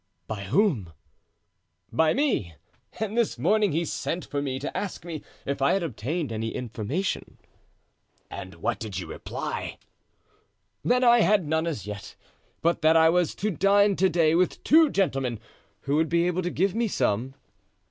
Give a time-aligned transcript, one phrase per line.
[0.25, 0.93] "By whom?"
[1.91, 2.55] "By me;
[2.99, 6.55] and this morning he sent for me to ask me if I had obtained any
[6.55, 7.37] information."
[8.27, 9.77] "And what did you reply?"
[10.83, 12.15] "That I had none as yet;
[12.63, 15.39] but that I was to dine to day with two gentlemen,
[15.81, 17.35] who would be able to give me some."